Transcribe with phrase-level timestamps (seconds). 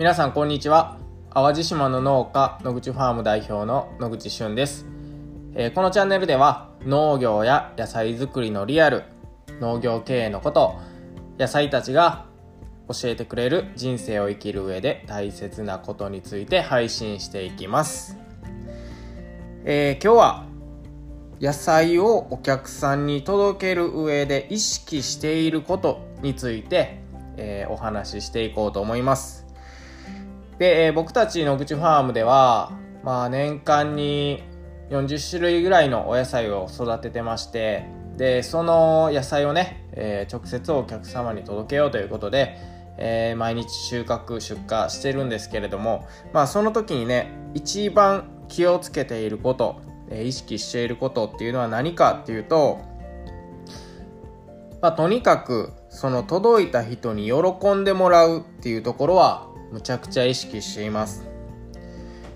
[0.00, 0.96] 皆さんこんにちは。
[1.34, 4.86] 淡路島の農家野口ファーム代表の野口俊です、
[5.54, 9.04] えー、このチャンネルでは農業や野菜作りのリアル
[9.60, 10.80] 農業経営のこと
[11.38, 12.24] 野菜たちが
[12.88, 18.16] 教えてくれる人生を生きる上で大切なことについて配信していきます、
[19.66, 20.46] えー、今日は
[21.42, 27.02] 野菜をお客さんに届ける上で意識していることについて、
[27.36, 29.49] えー、お話ししていこうと思います。
[30.60, 34.44] で、えー、僕たちの口ファームでは、まあ年間に
[34.90, 37.86] 40種類ぐらいのお野菜を育ててまして、
[38.18, 42.58] で、その野菜をね、えー、直接お客様に届けようということで、
[42.98, 52.82] えー、毎日収穫、出荷してるんですけれども、まあその時にね、一番気をつけていること、えー、意識していることっていうのは何かっていうと、
[54.82, 61.26] まあとにかくその届いた人に喜んでもらうっていうところはむちゃくちゃ意識しています。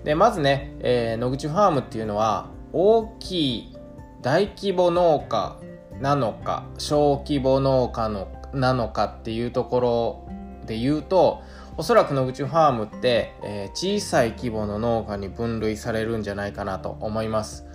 [0.03, 3.77] でまずね、えー、野口ファームっていうのは大きい
[4.21, 5.57] 大規模農家
[5.99, 10.27] なのか小規模農家のなのかっていうところ
[10.65, 11.41] で言うと
[11.77, 17.65] おそらく野口ファームって、えー、小さい規模の農家に分類されるんじゃないかなと思います。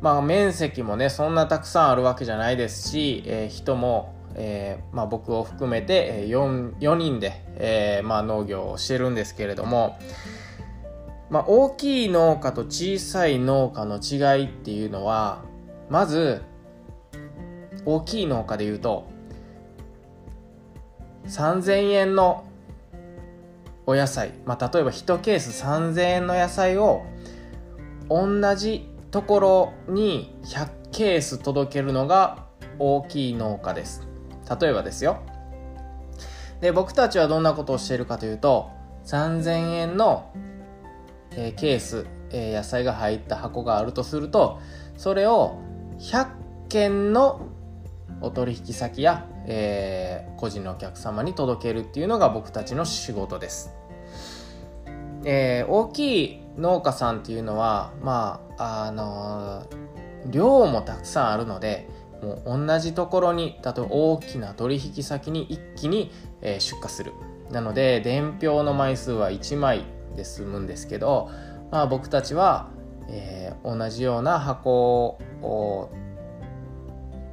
[0.00, 9.98] まあ面積もねそんなたくさんあるわけじゃないですし、えー、人もえー、まあ、僕を含めて 4, 4人で、えー、まあ、農業をしてるんですけれども、
[11.32, 15.42] まあ、大きい農家と小さい農家の違いっていうのは
[15.88, 16.42] まず
[17.86, 19.10] 大きい農家でいうと
[21.26, 22.44] 3000円の
[23.86, 27.02] お野菜、まあ、例えば1ケース3000円の野菜を
[28.10, 32.46] 同じところに100ケース届けるのが
[32.78, 34.11] 大きい農家です。
[34.48, 35.20] 例えばですよ
[36.60, 38.70] で僕たちはどんなことをしているかというと
[39.04, 40.32] 3000円の、
[41.32, 44.60] えー、ケース、えー、野菜が入った箱があるとすると
[44.96, 45.58] それを
[45.98, 46.28] 100
[46.68, 47.48] 件の
[48.20, 53.74] お取引先や、えー、個人のお客様に届けるっていうのが僕たちの仕事です。
[55.24, 61.88] えー、大きい農家さんっていうのはまああのー、量もたくさんあるので
[62.22, 67.12] もう同じところに例えば大きな取引先に一気に、え出荷する。
[67.50, 69.84] なので伝票の枚数は1枚
[70.16, 71.30] で済むんですけど、
[71.70, 72.70] まあ、僕たちは、
[73.08, 75.90] えー、同じような箱を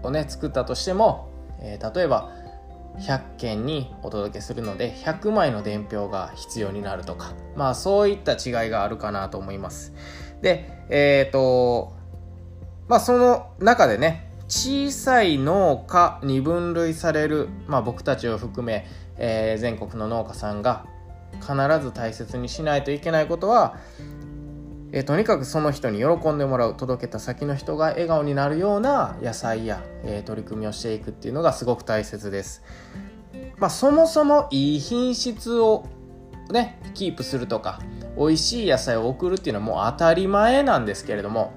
[0.02, 1.30] をね作ったとしても、
[1.60, 2.32] えー、例えば
[3.00, 9.94] 100件にお届けするので100枚の伝票が必要になるとかまあそういった違いがあるかなと思います。
[10.42, 11.94] でえっ、ー、と
[12.88, 18.88] まあその中でね小さい農家に分類される、まあ、僕たちを含め、
[19.18, 20.88] えー、全国の農家さんが
[21.40, 23.78] 必ず大切にしないといけないことは、
[24.92, 32.64] えー、とにかくその人に喜んでもらう届けた先の人が笑顔になるような野菜や、えー、取り組みをしていくっていうのがすごく大切です。
[33.60, 35.86] まあ、そもそもいい品質を
[36.50, 37.80] ねキープするとか
[38.18, 41.54] 美味しい野菜を送るっていうのはもう当たり前なんですけれども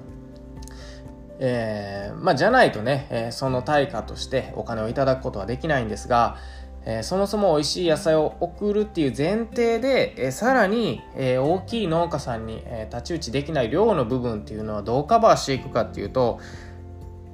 [1.44, 6.36] えー、まあ、じゃないとね、え、その対価としてお金をいただくことはできないんですが、
[6.84, 16.38] え、そもそも美味しい野菜を送るっていう前提で、えさらに、え大きい農家さんに、え太刀打ちできない量の部分っていうのはどうカバーしていくかっていうと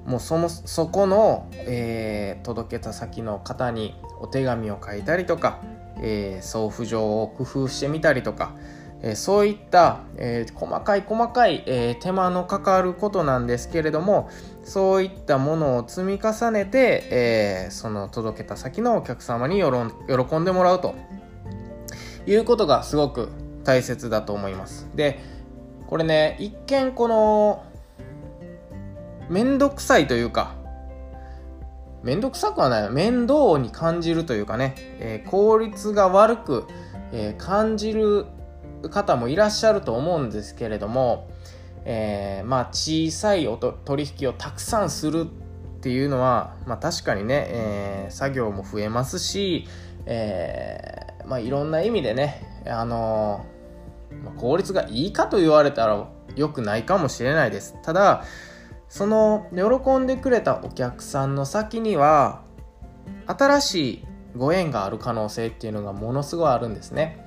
[0.06, 5.60] もうそのそこの、え届けた先の方にお手紙を書いたりとか、
[6.00, 8.54] え送付状を工夫してみたりとか、
[9.02, 14.28] えそういった、えー、細かい細かい、えー、手間のかかることなんですけれども
[14.64, 20.94] そういったものを積み重ねて、えー、その届けた先のお客様に喜んでもらうと
[22.26, 23.28] いうことがすごく
[23.64, 24.88] 大切だと思います。
[24.94, 25.20] で
[25.86, 27.64] これね一見この
[29.30, 30.54] 面倒くさいというか
[32.02, 32.90] 面倒くさくはない。
[32.90, 36.64] 面倒に感じるというかね、え効率が悪く、
[37.12, 38.26] え感じる
[38.90, 41.28] 方もいらっしゃると思うんですけれども、
[41.84, 43.48] えー、まあ小さい
[43.84, 45.26] 取引をたくさんする
[45.78, 49.66] っていうのは、まあ、確かにね、えー、作業も増えますし、
[50.06, 53.46] えー、まあ、いろんな意味でね、あの
[54.24, 58.24] ま効率がいいかと言われたら良くないかもしれないですただ
[58.88, 62.42] その喜んでくれたお客さんの先には
[63.26, 64.04] 新しい
[64.36, 67.26] ご縁がある可能性っていうのがものすごいあるんですね。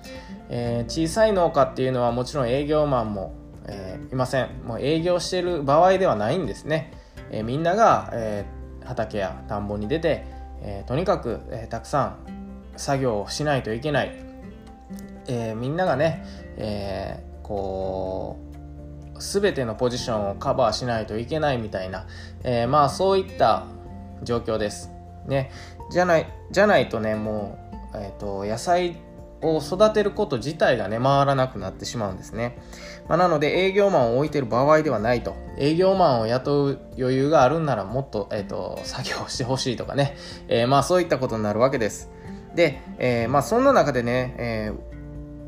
[0.54, 3.34] えー、小さい農家っていうのはもちろん営業マンも、
[3.68, 4.50] えー、いません。
[4.66, 6.92] もう営業してる場合ではないんですね、
[7.32, 8.46] えー、みんなが、え
[8.84, 10.26] 畑や田んぼに出て、
[10.62, 12.18] えとにかく、えたくさん
[12.76, 14.12] 作業をしないといけない。
[15.28, 16.26] え、みんながね、
[16.58, 18.38] え、こ
[19.16, 22.08] う全てのポジションをカバーしないといけないみたいな、
[22.44, 23.66] え、まあそういった
[24.24, 24.92] 状況です。
[25.28, 25.52] ね、
[25.92, 27.58] じゃないじゃないとねも
[27.94, 28.98] う、えーと、野菜
[29.42, 32.58] を育てること自体がね回らなくなってしまうんですね、
[33.08, 35.36] まあ、なので営業マンを置いてる場合ではないと。
[35.58, 40.16] 営業マンを雇う余裕があるんならもっと,、えーと、作業してほしいとかね、
[40.48, 42.10] えー、まあそういったことになるわけです。
[42.56, 44.92] で、えー、まあそんな中でね、えー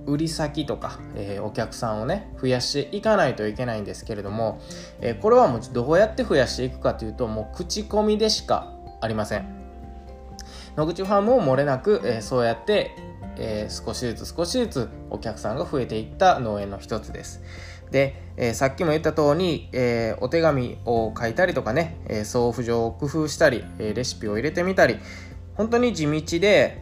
[0.05, 4.59] 売り先とか、えー、お客さんをね増やしていかないといけないんですけれども、
[4.99, 9.47] えー、これはもうどうやって増やしていくかというともう口コミでしかありません。
[10.75, 12.91] 野口ファームも漏れなく、えー、そうやって、
[13.37, 17.41] えー、少しずつ少しずつお客さんが増えていった農園の一つです
[17.91, 24.97] で、えー、さっきも言った通り、えお手紙を書いたりとかね、え送付状を工夫したり、えレシピを入れてみたり
[25.55, 26.81] 本当に地道で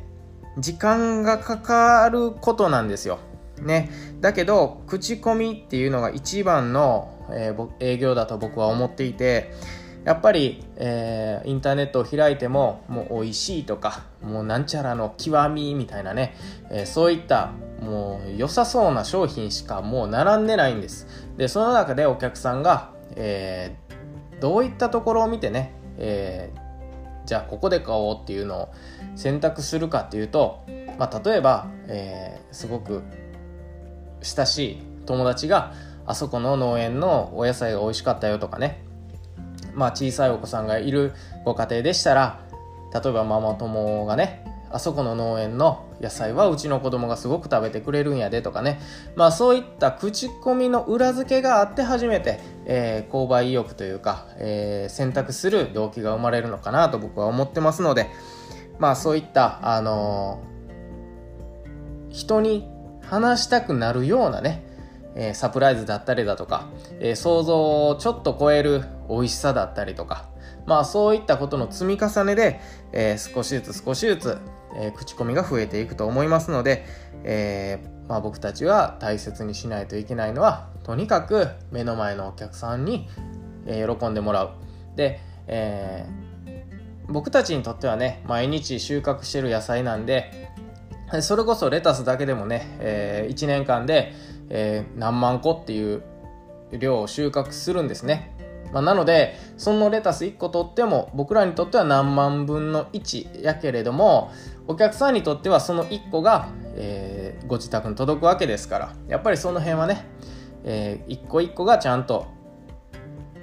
[0.57, 3.19] 時間がかかることなんですよ。
[3.62, 3.89] ね。
[4.19, 9.53] だけど、口コミっていうのが一番の、え、営業だと僕は思っていて、
[10.03, 16.36] やっぱり、えー、インターネットを開いても、もう美味しいとか、もうなんちゃらの極みみたいなね、
[16.69, 17.51] えー、そういった
[17.81, 21.07] もう良さそうな商品しかもう並んでないんです。
[21.38, 28.69] で、その中でお客さんが、えー、どういったところを見てね、えー、じゃあここで買おうっていうのを
[29.15, 30.65] 選択するかっていうと、
[30.98, 33.03] まあ、例えば、えー、すごく
[34.21, 35.74] 親しい友達が
[36.06, 38.83] あそこの農園のお野菜が美味しかったよとかね
[39.73, 41.13] まあ小さいお子さんがいる
[41.45, 42.41] ご家庭でしたら
[42.94, 48.79] 例えばママ友がねあそこの農園の野菜はうちの子供がすごく食べてくれるんやでとかね。
[49.15, 58.09] まあそういった口コミの裏付けがあって初めて、えー、購買意欲というか、えー、選択する動機が生まれるのかなと僕は思ってますので
[58.79, 62.69] まあそういったあのー、人に
[63.01, 64.70] 話したくなるようなね
[65.16, 66.69] えサプライズだったりだとか、
[67.00, 70.30] え想像をちょっと超える美味しさだったりとか、
[70.66, 72.60] まあそういったことの積み重ねで、
[72.94, 74.38] え少しずつ少しずつ、
[74.75, 76.86] え、口コミが増えていくと思いますので、
[77.24, 83.08] えー、まあ、僕たちは大切にしないといけないのはとにかく目の前のお客さんに、
[83.66, 84.52] え、喜んでもらう。
[84.96, 86.06] で、え
[87.08, 90.50] 僕たちにとってはね毎日収穫してる野菜なんで
[91.22, 94.13] それこそレタスだけでもね、え1年間で、
[94.53, 96.03] え何万個っていう
[96.77, 98.36] 量を収穫するんですね。
[98.71, 104.31] まあ、なのでそのレタス1個取っても僕らにとっては何万分の1やけれども
[104.68, 110.06] お客さんにとってはその1個が、えー、ご自宅に届くわけですからやっぱりその辺はね、
[110.63, 112.27] えー、一個一個がちゃんと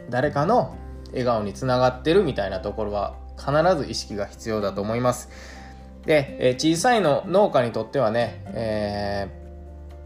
[0.09, 0.77] 誰かの
[1.09, 5.29] 笑顔につながってるみたいなところは必ず意識が必要だと思います。
[6.07, 9.29] で、えー、小さいの農家にとってはね、え、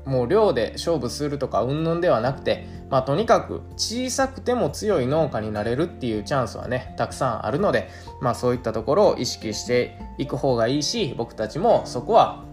[0.05, 7.89] もう量で勝負するとかうんぬんではなくて、まあ、とにかく小さくても強い農家になれるっていうチャンスはねたくさんあるので、
[8.21, 12.45] まあ、そういったところを意識していく方がいいし僕たちもそこは、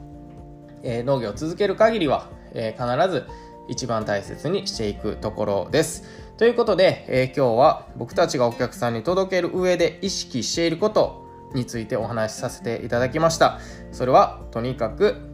[0.83, 3.27] えー、農業を続ける限りは、えー、必ず
[3.67, 6.03] 一番大切にしていくところです。
[6.37, 13.59] ということで、えー、今日は僕たちがお客さんに届ける上で意識していることについてお話しさせていただきました。
[13.91, 15.28] それはとにかく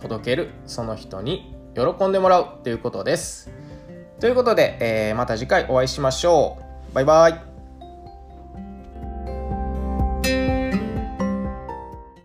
[0.00, 3.50] 届けるその人に喜んでもらうということです。
[4.20, 6.58] ということで、えー、また次回お会いしましょ
[6.90, 6.94] う。
[6.94, 7.45] バイバイ。